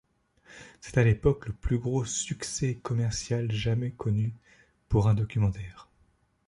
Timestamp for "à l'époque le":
0.97-1.53